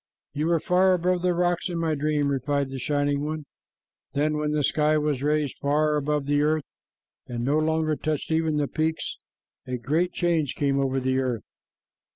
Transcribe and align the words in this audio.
"You 0.33 0.47
were 0.47 0.59
far 0.59 0.93
above 0.93 1.21
the 1.21 1.35
rocks 1.35 1.69
in 1.69 1.77
my 1.77 1.93
dream," 1.93 2.29
replied 2.29 2.69
the 2.71 2.79
Shining 2.79 3.23
One. 3.23 3.45
Then 4.13 4.35
when 4.37 4.49
the 4.51 4.63
sky 4.63 4.97
was 4.97 5.21
raised 5.21 5.59
far 5.59 5.95
above 5.95 6.25
the 6.25 6.41
earth 6.41 6.65
and 7.27 7.45
no 7.45 7.59
longer 7.59 7.95
touched 7.95 8.31
even 8.31 8.57
the 8.57 8.67
peaks, 8.67 9.17
a 9.67 9.77
great 9.77 10.11
change 10.11 10.55
came 10.55 10.79
over 10.79 10.99
the 10.99 11.19
earth. 11.19 11.43